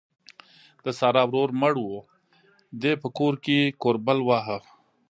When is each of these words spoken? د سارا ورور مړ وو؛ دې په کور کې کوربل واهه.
د 0.83 0.85
سارا 0.99 1.23
ورور 1.27 1.49
مړ 1.61 1.75
وو؛ 1.79 1.99
دې 2.81 2.93
په 3.01 3.07
کور 3.17 3.33
کې 3.43 3.59
کوربل 3.81 4.19
واهه. 4.23 4.57